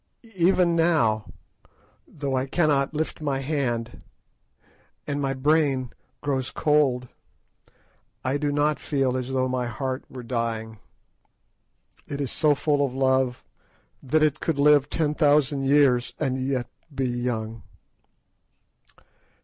[0.33, 1.27] Even now,
[2.07, 4.01] though I cannot lift my hand,
[5.05, 7.07] and my brain grows cold,
[8.23, 10.79] I do not feel as though my heart were dying;
[12.07, 13.43] it is so full of love
[14.01, 17.61] that it could live ten thousand years, and yet be young.